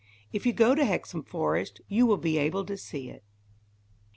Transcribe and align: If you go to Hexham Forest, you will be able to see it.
If 0.33 0.47
you 0.47 0.51
go 0.51 0.73
to 0.73 0.83
Hexham 0.83 1.21
Forest, 1.21 1.81
you 1.87 2.07
will 2.07 2.17
be 2.17 2.39
able 2.39 2.65
to 2.65 2.75
see 2.75 3.07
it. 3.11 3.23